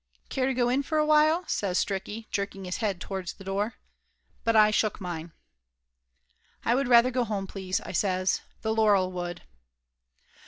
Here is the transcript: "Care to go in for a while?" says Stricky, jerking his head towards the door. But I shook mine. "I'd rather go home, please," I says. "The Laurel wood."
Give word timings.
"Care 0.29 0.47
to 0.47 0.53
go 0.55 0.67
in 0.67 0.81
for 0.81 0.97
a 0.97 1.05
while?" 1.05 1.43
says 1.45 1.77
Stricky, 1.77 2.27
jerking 2.31 2.65
his 2.65 2.77
head 2.77 2.99
towards 2.99 3.33
the 3.33 3.43
door. 3.43 3.75
But 4.43 4.55
I 4.55 4.71
shook 4.71 4.99
mine. 4.99 5.31
"I'd 6.65 6.87
rather 6.87 7.11
go 7.11 7.23
home, 7.23 7.45
please," 7.45 7.79
I 7.81 7.91
says. 7.91 8.41
"The 8.63 8.73
Laurel 8.73 9.11
wood." 9.11 9.43